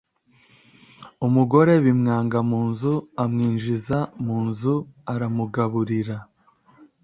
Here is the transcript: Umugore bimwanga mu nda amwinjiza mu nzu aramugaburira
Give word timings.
Umugore 1.27 1.73
bimwanga 1.85 2.37
mu 2.49 2.59
nda 2.71 2.93
amwinjiza 3.23 3.97
mu 4.25 4.37
nzu 4.47 4.73
aramugaburira 5.13 6.17